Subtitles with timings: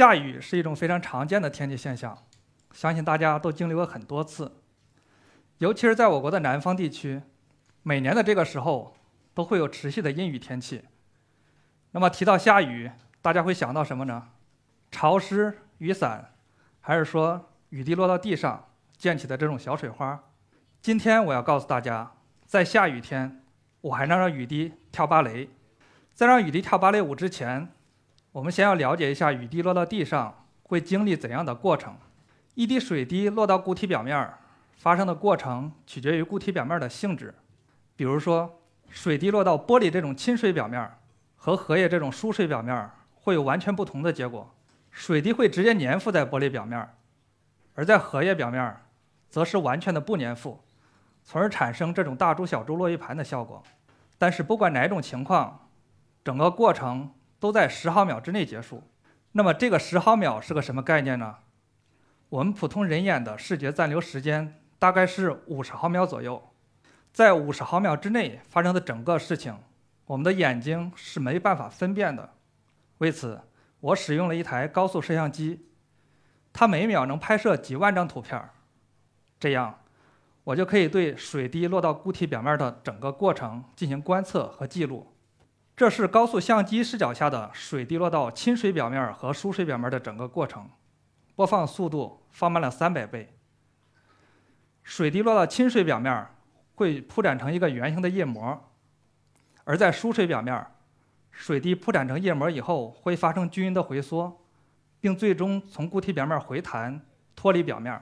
[0.00, 2.16] 下雨是一种非常常见的天气现象，
[2.72, 4.50] 相信大家都经历过很多次。
[5.58, 7.20] 尤其是在我国的南方地区，
[7.82, 8.96] 每年的这个时候
[9.34, 10.84] 都会有持续的阴雨天气。
[11.90, 12.90] 那么提到下雨，
[13.20, 14.28] 大家会想到什么呢？
[14.90, 16.32] 潮湿、雨伞，
[16.80, 20.18] 还是说雨滴落到地上溅起的这种小水花？
[20.80, 22.10] 今天我要告诉大家，
[22.46, 23.44] 在下雨天，
[23.82, 25.50] 我还能让雨滴跳芭蕾。
[26.14, 27.70] 在让雨滴跳芭蕾舞之前，
[28.32, 31.96] 我们先要了解一下雨滴落到地上会经历怎样的过程。
[32.54, 34.32] 一滴水滴落到固体表面
[34.76, 37.34] 发生的过程取决于固体表面的性质。
[37.96, 40.88] 比如说，水滴落到玻璃这种亲水表面
[41.34, 44.48] 和荷叶这种疏水表面会有完全不同的结果。
[44.92, 46.88] 水滴会直接粘附在玻璃表面，
[47.74, 48.76] 而在荷叶表面
[49.28, 50.60] 则是完全的不粘附，
[51.24, 53.60] 从而产生这种大珠小珠落玉盘的效果。
[54.18, 55.68] 但是不管哪种情况，
[56.22, 57.10] 整个过程。
[57.40, 58.84] 都在十毫秒之内结束，
[59.32, 61.38] 那么这个十毫秒是个什么概念呢？
[62.28, 66.52] 我们普通人眼的视觉暂留时间大概是五十毫秒左右，
[67.12, 69.56] 在五十毫秒之内发生的整个事情，
[70.04, 72.34] 我们的眼睛是没办法分辨的。
[72.98, 73.40] 为此，
[73.80, 75.66] 我使用了一台高速摄像机，
[76.52, 78.50] 它每秒能拍摄几万张图片儿，
[79.38, 79.80] 这样
[80.44, 85.09] 我就可以对水滴落到固体表面的整个过程进行观测和记录。
[85.80, 90.68] 这是高速相机视角下的水滴落到亲水表面和疏水表面的整个过程，
[91.34, 93.34] 播放速度放慢了三百倍。
[94.82, 96.26] 水滴落到亲水表面
[96.74, 98.62] 会铺展成一个圆形的液膜，
[99.64, 100.66] 而在疏水表面，
[101.30, 104.38] 水滴铺展成液膜以后会发生均匀的回缩，
[105.00, 107.00] 并最终从固体表面回弹
[107.34, 107.98] 脱离表面。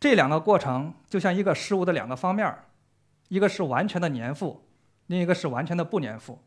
[0.00, 2.56] 这两个过程就像一个事物的两个方面，
[3.28, 4.66] 一个是完全的粘附，
[5.08, 6.42] 另一个是完全的不粘附。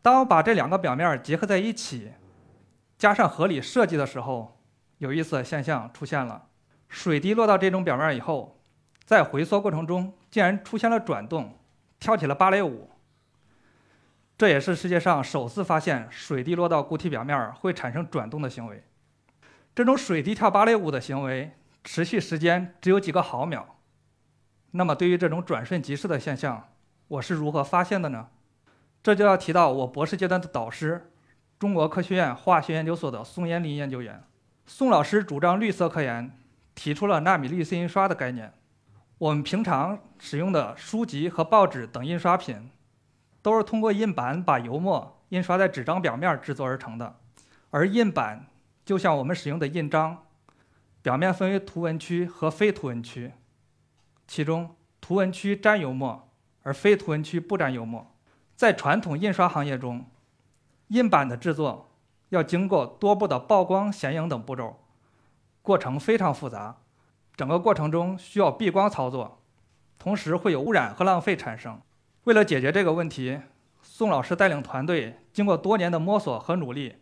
[0.00, 2.12] 当我把这两个表面结合在一起，
[2.96, 4.60] 加上合理设计的时候，
[4.98, 6.48] 有意思的现象出现了：
[6.88, 8.60] 水滴落到这种表面以后，
[9.04, 11.58] 在回缩过程中竟然出现了转动，
[11.98, 12.90] 跳起了芭蕾舞。
[14.36, 18.84] 这也是世界上首次发现水滴落到固体表面会产生转动的行为。
[19.74, 23.76] 这种水滴跳芭蕾舞的行为持续时间只有几个毫秒。
[24.70, 26.68] 那么，对于这种转瞬即逝的现象，
[27.08, 28.28] 我是如何发现的呢？
[29.02, 31.10] 这就要提到我博士阶段的导师，
[31.58, 34.22] 中国科学院化学研究所的宋延林研究员。
[34.66, 36.30] 宋老师主张绿色科研，
[36.74, 38.52] 提出了纳米绿色印刷的概念。
[39.16, 42.70] 我们平常使用的书籍和报纸等印刷品，
[43.40, 47.16] 都是通过印板把油墨印刷在纸张表面制作而成的。
[47.70, 48.46] 而印板
[48.84, 50.24] 就像我们使用的印章，
[51.02, 53.32] 表面分为图文区和非图文区，
[54.26, 56.30] 其中图文区沾油墨，
[56.62, 58.14] 而非图文区不沾油墨。
[58.58, 60.04] 在传统印刷行业中，
[60.88, 61.92] 印版的制作
[62.30, 64.80] 要经过多步的曝光、显影等步骤，
[65.62, 66.78] 过程非常复杂。
[67.36, 69.40] 整个过程中需要避光操作，
[69.96, 71.80] 同时会有污染和浪费产生。
[72.24, 73.40] 为了解决这个问题，
[73.80, 76.96] 宋老师带领团队经过多年的摸索和努力，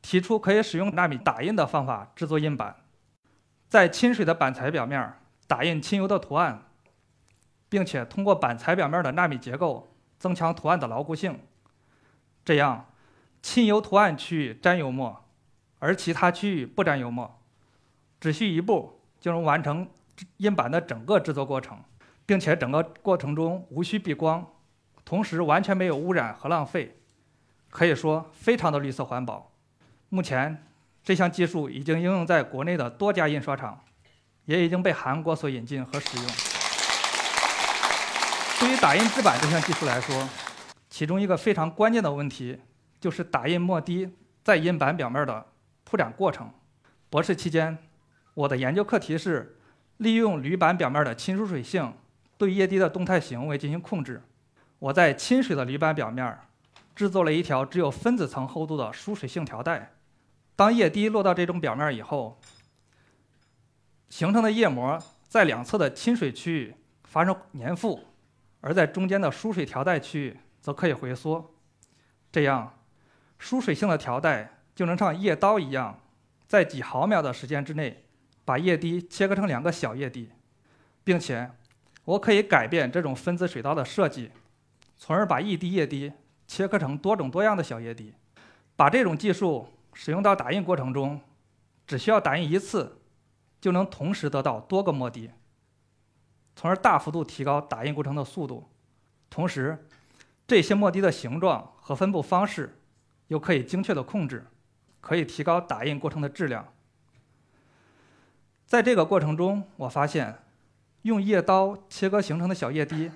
[0.00, 2.74] 提出可以使用纳米打印的方法制作印版，
[3.68, 5.12] 在亲水的板材表面
[5.46, 6.62] 打印亲油的图案，
[7.68, 9.92] 并且通过板材表面的纳米结构。
[10.18, 11.40] 增强图案的牢固性，
[12.44, 12.86] 这样
[13.42, 15.24] 亲油图案区域沾油墨，
[15.78, 17.38] 而其他区域不沾油墨，
[18.20, 19.88] 只需一步就能完成
[20.38, 21.78] 印版的整个制作过程，
[22.24, 24.46] 并且整个过程中无需避光，
[25.04, 26.96] 同时完全没有污染和浪费，
[27.70, 29.52] 可以说非常的绿色环保。
[30.08, 30.66] 目前
[31.04, 33.84] 这项技术已经应用在国内的多家印刷厂，
[34.46, 36.55] 也已经被韩国所引进和使用。
[38.58, 40.28] 对于打印制版这项技术来说，
[40.88, 42.58] 其中一个非常关键的问题
[42.98, 44.08] 就是打印墨滴
[44.42, 45.46] 在印版表面的
[45.84, 46.50] 铺展过程。
[47.10, 47.76] 博士期间，
[48.32, 49.58] 我的研究课题是
[49.98, 51.92] 利用铝板表面的亲疏水性
[52.38, 54.22] 对液滴的动态行为进行控制。
[54.78, 56.38] 我在亲水的铝板表面
[56.94, 59.92] 制作了一条只有分子层厚度的疏水性条带。
[60.54, 62.40] 当液滴落到这种表面以后，
[64.08, 64.98] 形成的液膜
[65.28, 66.74] 在两侧的亲水区域
[67.04, 68.00] 发生粘附。
[68.66, 71.54] 而在中间的输水条带区域则可以回缩，
[72.32, 72.80] 这样
[73.38, 76.00] 输水性的条带就能像液刀一样，
[76.48, 78.04] 在几毫秒的时间之内
[78.44, 80.32] 把液滴切割成两个小液滴，
[81.04, 81.48] 并且
[82.04, 84.32] 我可以改变这种分子水刀的设计，
[84.96, 86.12] 从而把一滴液滴
[86.48, 88.12] 切割成多种多样的小液滴。
[88.74, 91.20] 把这种技术使用到打印过程中，
[91.86, 92.98] 只需要打印一次，
[93.60, 95.30] 就能同时得到多个墨滴。
[96.56, 98.66] 从而大幅度提高打印过程的速度，
[99.28, 99.86] 同时，
[100.48, 102.80] 这些墨滴的形状和分布方式
[103.28, 104.46] 又可以精确的控制，
[105.02, 106.66] 可以提高打印过程的质量。
[108.64, 110.42] 在这个过程中，我发现
[111.02, 113.12] 用叶刀切割形成的小液滴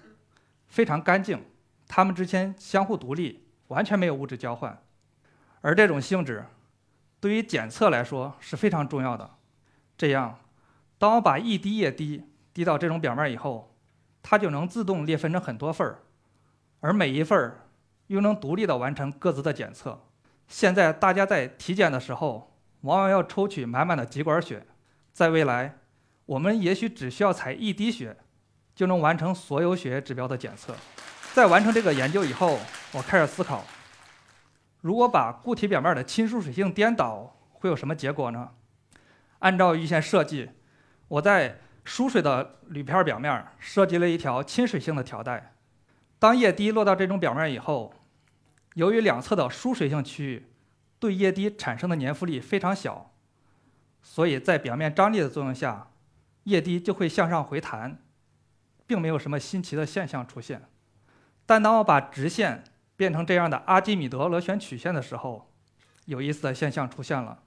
[0.68, 1.42] 非常干净，
[1.88, 4.80] 它们之间相互独立，完全没有物质交换。
[5.62, 6.44] 而这种性质
[7.18, 9.30] 对于检测来说是非常重要的。
[9.96, 10.38] 这样，
[10.98, 13.74] 当我把一滴液滴滴到这种表面以后，
[14.22, 15.98] 它就能自动裂分成很多份儿，
[16.80, 17.66] 而每一份儿
[18.08, 20.06] 又能独立的完成各自的检测。
[20.48, 24.66] 现在大家在体检的时候，往往要抽取满满的几管血。
[25.12, 25.78] 在未来，
[26.26, 28.16] 我们也许只需要采一滴血，
[28.74, 30.74] 就能完成所有血液指标的检测。
[31.32, 32.58] 在完成这个研究以后，
[32.92, 33.64] 我开始思考：
[34.80, 38.50] 如果把固体表面的亲疏水性颠倒，会有什么结果呢？
[39.38, 40.50] 按照预先设计，
[41.08, 45.56] 我在疏水的铝片表面设计了一条亲水性的条带。
[46.20, 47.92] 当液滴落到这种表面以后，
[48.74, 50.46] 由于两侧的疏水性区域
[51.00, 53.12] 对液滴产生的粘附力非常小。
[54.04, 55.88] 所以在表面张力的作用下，
[56.44, 57.98] 液滴就会向上回弹，
[58.86, 60.62] 并没有什么新奇的现象出现。
[61.44, 62.62] 但当我把直线
[62.94, 65.52] 变成这样的阿基米德螺旋曲线的时候，
[66.04, 67.42] 有意思的现象出现了。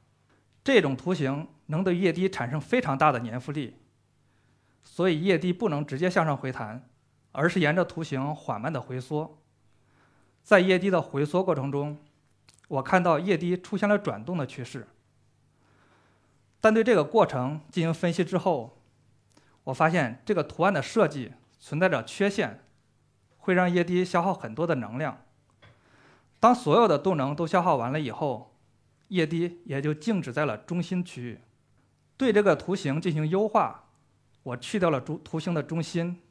[0.65, 3.77] 这种图形能对液滴产生非常大的粘附力，
[4.83, 6.87] 所以液滴不能直接向上回弹，
[7.31, 9.39] 而是沿着图形缓慢的回缩。
[10.43, 11.97] 在液滴的回缩过程中，
[12.67, 14.87] 我看到液滴出现了转动的趋势。
[16.59, 18.77] 但对这个过程进行分析之后，
[19.65, 22.63] 我发现这个图案的设计存在着缺陷，
[23.37, 25.25] 会让液滴消耗很多的能量。
[26.39, 28.55] 当所有的动能都消耗完了以后，
[29.07, 31.39] 液滴也就静止在了中心区域。
[32.17, 33.82] 对这个图形进行优化，
[34.43, 36.21] 我去掉了图图形的中心，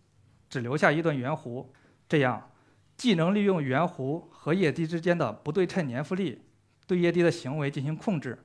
[0.48, 1.66] 只留下一段圆弧，
[2.08, 2.50] 这样
[2.96, 6.42] 既能利用圆弧和液滴之间的不对称粘附力，
[6.86, 8.44] 对液滴的行为进行控制。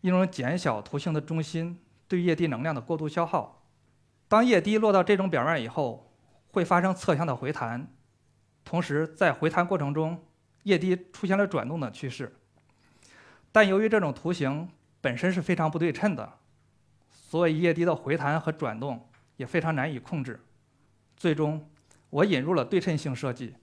[0.00, 3.66] 又能减小图形的中心对液滴能量的过度消耗。
[4.28, 6.14] 当液滴落到这种表面以后，
[6.52, 7.92] 会发生侧向的回弹，
[8.64, 10.24] 同时在回弹过程中，
[10.62, 12.36] 液滴出现了转动的趋势。
[13.50, 14.68] 但由于这种图形
[15.00, 16.38] 本身是非常不对称的，
[17.28, 20.42] 所以液滴的回弹和转动也非常难以控制。
[21.14, 21.68] 最终，
[22.08, 23.54] 我引入了对称性设计，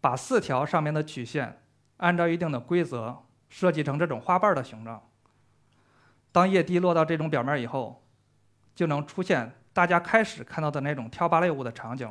[0.00, 1.62] 把四条上面的曲线
[1.98, 5.10] 按照一定的规则设计成这种花瓣的形状。
[6.32, 8.02] 当液滴落到这种表面以后，
[8.74, 12.10] 就能出现大家开始看到的那种跳芭蕾舞的场景。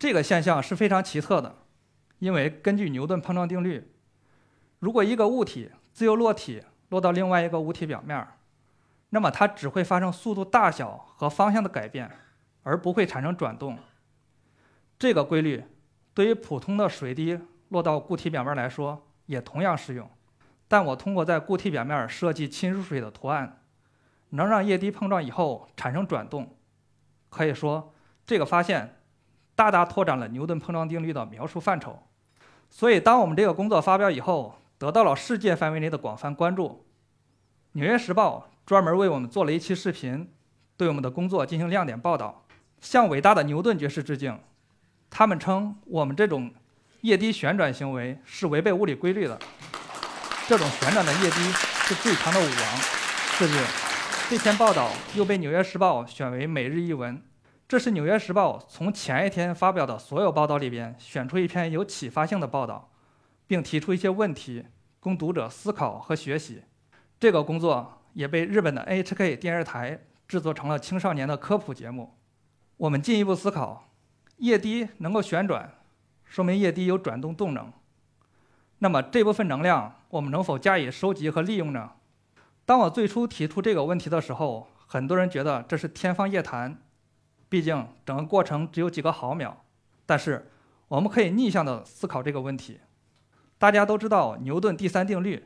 [0.00, 1.54] 这个现象是非常奇特的，
[2.18, 3.91] 因为根据牛顿碰撞定律，
[4.82, 8.26] 如果一个物体自由落体落到另外一个物体表面，
[9.10, 12.10] 那么它只会发生速度大小和方向的改变，
[12.64, 13.78] 而不会产生转动。
[14.98, 15.62] 这个规律
[16.12, 17.38] 对于普通的水滴。
[17.72, 20.06] 落到固体表面来说也同样适用，
[20.68, 23.62] 但我通过在固体表面设计亲疏水的图案，
[24.28, 26.54] 能让液滴碰撞以后产生转动。
[27.30, 27.94] 可以说，
[28.26, 29.00] 这个发现
[29.54, 31.98] 大大拓展了牛顿碰撞定律的描述范畴。
[32.68, 36.68] 所以，当我们这个工作发表以后，得到了世界范围内的广泛关注。
[37.74, 40.28] 《纽约时报》专门为我们做了一期视频，
[40.76, 42.44] 对我们的工作进行亮点报道，
[42.80, 44.36] 向伟大的牛顿爵士致敬。
[45.08, 46.52] 他们称我们这种。
[47.02, 49.36] 液滴旋转行为是违背物理规律的。
[50.46, 52.80] 这种旋转的液滴是最强的武王。
[53.36, 53.56] 次日，
[54.30, 57.20] 这篇报道又被《纽约时报》选为每日一文。
[57.68, 62.91] 这是《纽约时报》从前一天发表的所有报道里边选出一篇有启发性的报道，
[63.52, 64.64] 并提出一些问题
[64.98, 66.62] 供读者思考和学习。
[67.20, 72.14] 这个工作也被日本的 NHK 电视台制作成了青少年的科普节目。
[72.78, 73.90] 我们进一步思考，
[74.38, 75.70] 液滴能够旋转。
[76.24, 77.70] 说明液滴有转动动能，
[78.78, 81.92] 那么这部分能量我们能否加以收集和利用呢？
[82.64, 86.80] 当我最初提出这个问题的时候，很多人觉得这是天方夜谭，
[87.50, 89.62] 毕竟整个过程只有几个毫秒。
[90.06, 90.50] 但是
[90.88, 92.80] 我们可以逆向的思考这个问题。
[93.62, 95.44] 大家都知道牛顿第三定律，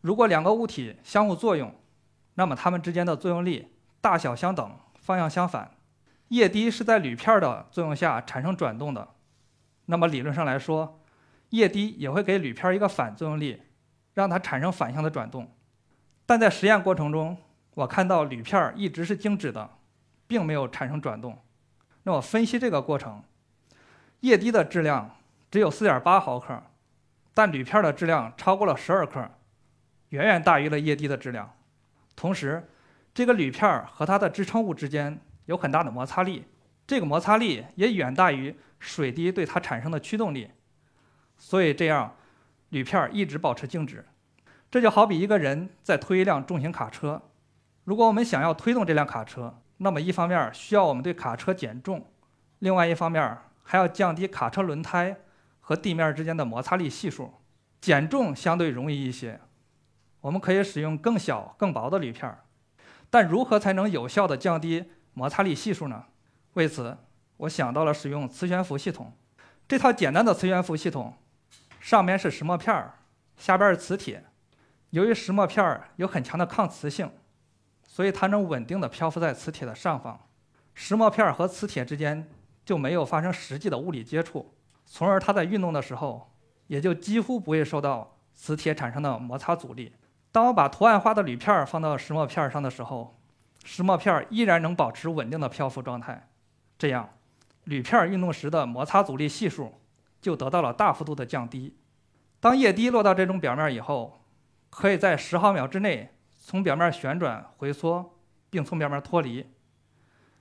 [0.00, 1.74] 如果两个物体相互作用，
[2.36, 5.70] 那么它们之间的作用力大小相等，方向相反。
[6.28, 9.06] 液滴是在铝片的作用下产生转动的。
[9.84, 10.98] 那么理论上来说，
[11.50, 13.60] 液滴也会给铝片一个反作用力，
[14.14, 15.54] 让它产生反向的转动。
[16.24, 17.36] 但在实验过程中，
[17.74, 19.68] 我看到铝片一直是静止的，
[20.26, 21.36] 并没有产生转动。
[22.04, 23.22] 那我分析这个过程，
[24.20, 25.16] 液滴的质量
[25.50, 26.62] 只有4.8毫克，
[27.34, 29.30] 但铝片的质量超过了12克，
[30.10, 31.56] 远远大于了液滴的质量。
[32.14, 32.68] 同时，
[33.14, 36.44] 这个铝片和它的支撑物之间有很大的摩擦力，
[36.86, 38.56] 这个摩擦力也远大于。
[38.84, 40.50] 水滴对它产生的驱动力，
[41.38, 42.16] 所以这样
[42.70, 44.04] 铝片一直保持静止。
[44.72, 47.22] 这就好比一个人在推一辆重型卡车，
[47.84, 52.04] 如果我们想要推动这辆卡车，那么一方面需要我们对卡车减重，
[52.58, 55.16] 另外一方面还要降低卡车轮胎
[55.72, 57.32] 和地面之间的摩擦力系数。
[57.80, 59.40] 减重相对容易一些，
[60.20, 62.36] 我们可以使用更小、更薄的铝片，
[63.08, 66.04] 但如何才能有效地降低摩擦力系数呢？
[66.52, 66.98] 为此，
[67.38, 69.16] 我想到了使用磁悬浮系统。
[69.66, 71.16] 这套简单的磁悬浮系统，
[71.80, 72.94] 上面是石墨片儿，
[73.38, 74.22] 下边是磁铁。
[74.90, 77.10] 由于石墨片儿有很强的抗磁性，
[77.88, 80.20] 所以它能稳定地漂浮在磁铁的上方，
[80.74, 82.28] 石墨片儿和磁铁之间
[82.62, 84.54] 就没有发生实际的物理接触，
[84.94, 86.30] 从而它在运动的时候
[86.66, 89.94] 也就几乎不会受到磁铁产生的摩擦阻力。
[90.30, 93.18] 当我把图案化的铝片儿放到石墨片儿上的时候，
[93.64, 96.28] 石墨片儿依然能保持稳定的漂浮状态，
[96.76, 97.08] 这样
[97.64, 99.80] 铝片儿运动时的摩擦阻力系数
[100.20, 101.74] 就得到了大幅度的降低。
[102.38, 104.22] 当液滴落到这种表面以后，
[104.68, 108.18] 可以在十毫秒之内从表面旋转回缩，
[108.50, 109.46] 并从表面脱离，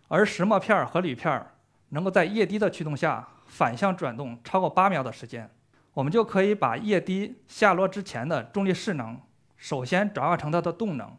[0.10, 1.48] 而石墨片和铝片
[1.89, 5.50] 能够在液滴的驱动下反向转动超过八秒的时间，
[5.93, 9.20] 我们就可以把液滴下落之前的重力势能
[9.58, 11.17] 首先转化成它的动能，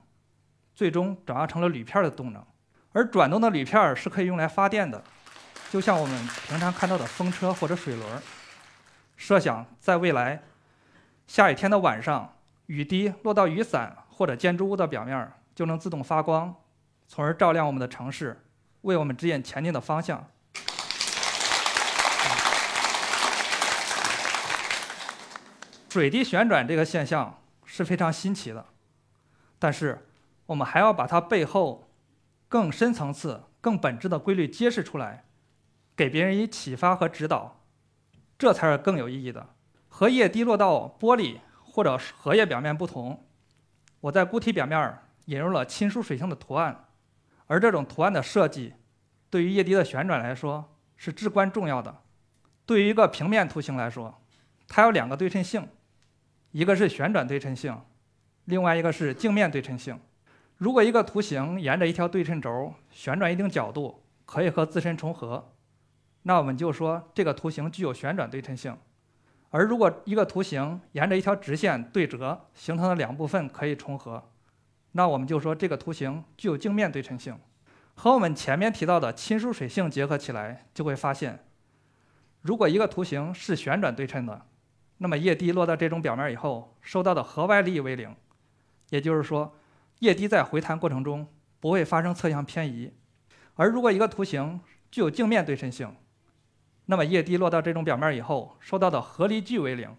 [0.75, 2.43] 最终转化成了铝片的动能。
[2.93, 5.05] 而转动的铝片是可以用来发电的，
[5.71, 8.23] 就像我们平常看到的风车或者水轮。
[9.17, 10.43] 设想在未来
[11.27, 12.33] 下雨天的晚上。
[12.67, 16.55] 雨滴落到雨伞或者建筑物的表面，就能自动发光，
[17.07, 18.41] 从而照亮我们的城市，
[18.83, 20.27] 为我们指引前进的方向。
[25.93, 28.65] 水滴旋转这个现象是非常新奇的，
[29.59, 30.09] 但是
[30.47, 31.91] 我们还要把它背后
[32.49, 35.27] 更深层次、更本质的规律揭示出来，
[35.95, 37.61] 给别人以启发和指导，
[38.39, 39.51] 这才是更有意义的。
[39.89, 41.41] 荷叶滴落到玻璃。
[41.75, 43.27] 或者荷叶表面不同，
[44.01, 46.85] 我在固体表面引入了亲疏水性的图案，
[47.47, 48.75] 而这种图案的设计，
[49.31, 52.03] 对于液滴的旋转来说是至关重要的。
[52.67, 54.23] 对于一个平面图形来说，
[54.69, 55.67] 它有两个对称性，
[56.53, 57.77] 一个是旋转对称性，
[58.45, 59.99] 另外一个是镜面对称性。
[60.59, 65.55] 如果一个图形沿着一条对称轴旋转一定角度，可以和自身重合，
[66.23, 68.77] 那我们就说这个图形具有旋转对称性。
[69.49, 74.31] 而如果一个图形沿着一条直线对折形成的两部分可以重合，
[74.93, 77.37] 那我们就说这个图形具有镜面对称性。
[77.95, 81.45] 和我们前面提到的亲疏水性结合起来，就会发现，
[82.41, 84.47] 如果一个图形是旋转对称的，
[85.03, 88.15] 那么液滴落到这种表面以后受到的核外力为零，
[88.91, 89.53] 也就是说，
[89.99, 91.27] 液滴在回弹过程中
[91.59, 92.93] 不会发生侧向偏移。
[93.57, 94.61] 而如果一个图形
[94.93, 95.93] 具有镜面对称性，
[96.87, 99.93] 那么液滴落到这种表面以后，受到的合力矩为零，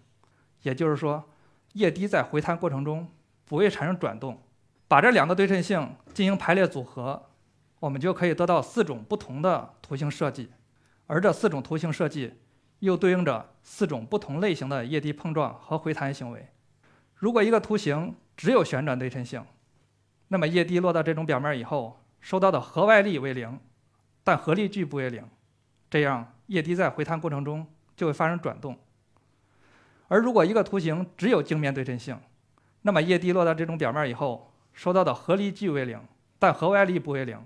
[0.62, 1.30] 也就是说，
[1.74, 3.12] 液滴在回弹过程中
[3.44, 4.42] 不会产生转动。
[4.88, 7.30] 把这两个对称性进行排列组合，
[7.82, 10.52] 我们就可以得到四种不同的图形设计，
[11.08, 12.36] 而这四种图形设计
[12.86, 16.50] 又对应着四种不同类型的液滴碰撞和回弹行为。
[17.16, 19.46] 如果一个图形只有旋转对称性，
[20.28, 23.58] 那么液滴落到这种表面以后，受到的核外力为零，
[24.22, 25.26] 但合力矩不为零，
[25.90, 26.30] 这样。
[26.48, 28.78] 液滴在回弹过程中就会发生转动，
[30.10, 32.20] 而如果一个图形只有镜面对称性，
[32.82, 35.98] 那么液滴落到这种表面以后，受到的合力矩为零，
[36.38, 37.40] 但核外力不为零，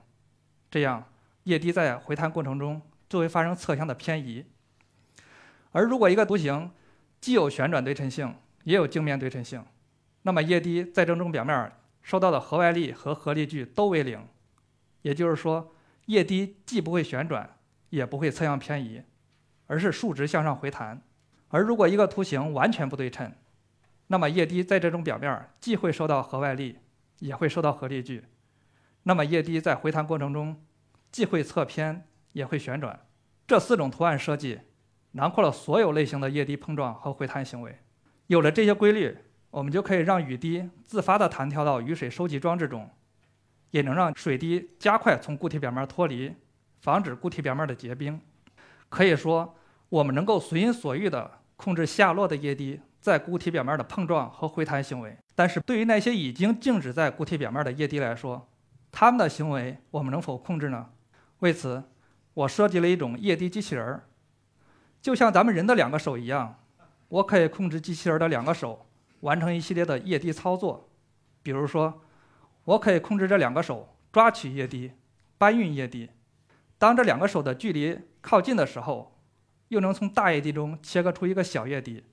[0.71, 1.05] 这样
[1.43, 4.43] 液滴在回弹过程中就会发生侧向的偏移。
[5.71, 6.71] 而如果一个图形
[7.19, 9.63] 既有旋转对称性，也有镜面对称性，
[10.23, 11.71] 那么液滴在这种表面
[12.01, 14.25] 受到的核外力和合力矩都为零，
[15.01, 15.73] 也就是说，
[16.05, 17.53] 液滴既不会旋转。
[17.89, 19.01] 也不会侧向偏移，
[19.67, 21.01] 而是竖直向上回弹。
[21.47, 23.31] 而如果一个图形完全不对称，
[24.07, 26.79] 那么液滴在这种表面既会受到核外力，
[27.19, 28.25] 也会受到合力矩。
[29.03, 30.61] 那么液滴在回弹过程中，
[31.13, 33.07] 既会侧偏，也会旋转。
[33.47, 34.59] 这四种图案设计
[35.11, 37.77] 囊括了所有类型的液滴碰撞和回弹行为。
[38.27, 39.17] 有了这些规律，
[39.49, 42.89] 我们就可以让雨滴自发地弹跳到雨水收集装置中，
[43.71, 46.33] 也能让水滴加快从固体表面脱离。
[46.79, 48.21] 防止固体表面的结冰，
[48.87, 49.55] 可以说
[49.89, 55.17] 我们能够随心所欲地控制下落的液滴在固体表面的碰撞和回弹行为。
[55.33, 58.47] 但是对于那些已经静止在固体表面的液滴来说，
[58.91, 60.89] 它们的行为我们能否控制呢？
[61.39, 61.83] 为此，
[62.35, 64.03] 我设计了一种液滴机器人儿，
[65.07, 66.59] 就像咱们人的两个手一样，
[67.07, 68.85] 我可以控制机器人的两个手
[69.21, 70.89] 完成一系列的液滴操作。
[71.41, 72.01] 比如说，
[72.65, 74.91] 我可以控制这两个手抓取液滴、
[75.37, 76.09] 搬运液滴。
[76.77, 79.17] 当这两个手的距离靠近的时候，
[79.69, 82.03] 又能从大液滴中切割出一个小液滴，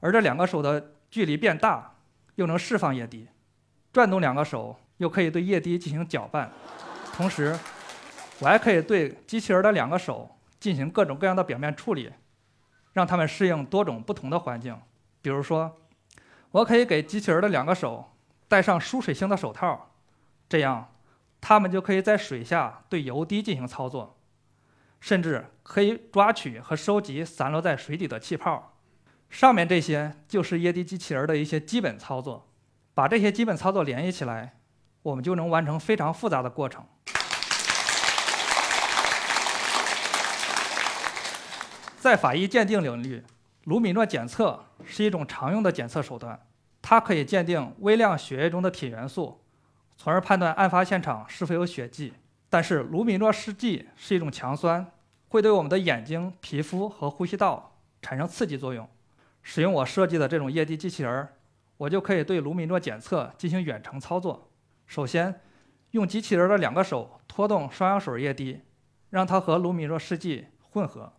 [0.00, 1.96] 而这两个手的距离变大，
[2.36, 3.26] 又能释放液滴；
[3.92, 6.50] 转动两个手，又可以对液滴进行搅拌。
[7.12, 7.54] 同时，
[8.38, 12.10] 我还可以对机器人的两个手进行各种各样的表面处理，
[12.98, 14.76] 让它们适应多种不同的环境。
[15.22, 15.80] 比如说，
[16.50, 18.12] 我可以给机器人的两个手
[18.48, 19.92] 戴上疏水性的手套，
[20.48, 20.92] 这样
[21.40, 24.18] 它们就可以在水下对油滴进行操作，
[25.00, 28.74] 甚至可以抓取和收集散落在水底的气泡。
[29.30, 32.48] 上面这些就是液滴机器人的一些基本操作。
[32.94, 34.58] 把这些基本操作联系起来，
[35.02, 36.84] 我们就能完成非常复杂的过程。
[42.08, 43.22] 在法医鉴定领域，
[43.64, 46.40] 卢米诺检测是一种常用的检测手段，
[46.80, 49.38] 它可以鉴定微量血液中的铁元素，
[49.94, 52.14] 从而判断案发现场是否有血迹。
[52.48, 54.90] 但是，卢米诺试剂是一种强酸，
[55.28, 58.88] 会对我们的眼睛、皮肤和呼吸道产生刺激作用。
[59.42, 61.28] 使用我设计的这种液滴机器人，
[61.76, 64.48] 我就可以对卢米诺检测进行远程操作。
[64.86, 65.42] 首先，
[65.90, 68.62] 用机器人的两个手拖动双氧水液滴，
[69.10, 71.12] 让它和卢米诺试剂混合。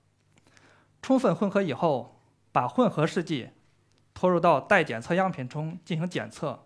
[1.01, 3.51] 充分混合以后，把混合试剂
[4.13, 6.65] 拖入到待检测样品中进行检测。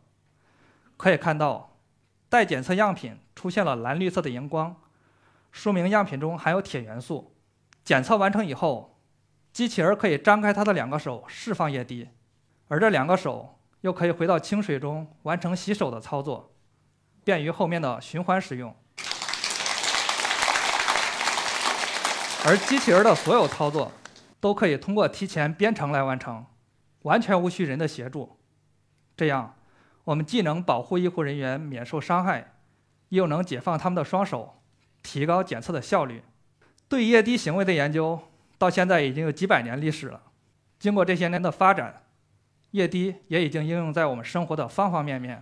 [0.98, 1.78] 可以看到，
[2.30, 4.76] 待检测样品出现了蓝绿色的荧光，
[5.52, 7.36] 说明样品中含有铁元素。
[7.84, 9.00] 检测完成以后，
[9.52, 12.10] 机器人可以张开它的两个手释放液滴，
[12.68, 16.54] 而这两个手又可以回到清水中完成洗手的操作，
[17.24, 18.76] 便于后面的循环使用。
[22.46, 23.92] 而机器人的所有操作。
[24.44, 26.46] 都可以通过提前编程来完成，
[27.04, 28.38] 完全无需人的协助。
[29.16, 29.56] 这样，
[30.04, 32.56] 我们既能保护医护人员免受伤害，
[33.08, 34.62] 又能解放他们的双手，
[35.02, 36.24] 提高检测的效率。
[36.90, 38.20] 对液滴行为的研究
[38.58, 40.22] 到现在已经有几百年历史了。
[40.78, 42.04] 经过这些年的发展，
[42.72, 45.42] 液滴也已经应用在我们生活的方方面面，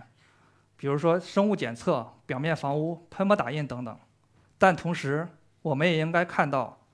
[0.76, 3.98] 比如说生物检测、表面防污、喷墨打印等等。
[4.58, 5.28] 但同时，
[5.62, 6.86] 我们也应该看到，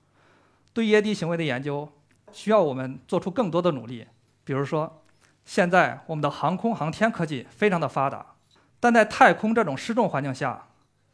[0.73, 1.87] 对液滴行为的研究。
[2.31, 4.07] 需要我们做出更多的努力，
[4.43, 5.03] 比如说，
[5.45, 8.25] 现在我们的航空航天科技非常的发达，
[8.79, 10.67] 但在太空这种失重环境下，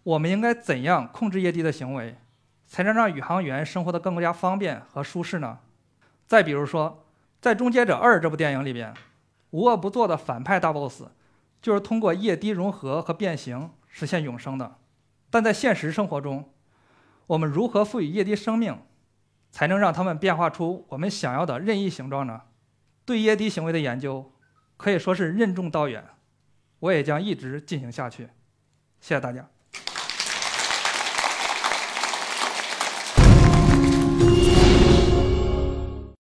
[0.04, 2.18] 我们应该怎样控制液滴的行为，
[2.68, 5.60] 才能让宇航员生活的更加方便和舒适呢？
[6.28, 7.06] 再比如说，
[7.40, 8.94] 在《终结者二》这部电影里边，
[9.52, 11.04] 无恶不作的反派大 boss
[11.62, 14.76] 就是通过液滴融合和变形实现永生的，
[15.30, 16.52] 但在现实生活中，
[17.28, 18.78] 我们如何赋予液滴生命？
[19.56, 22.42] 才能让它们变化出我们想要的任意形状呢？
[23.06, 24.34] 对液滴行为的研究
[24.76, 26.04] 可以说是任重道远，
[26.80, 28.26] 我也将一直进行下去。
[29.00, 29.50] 谢谢大家。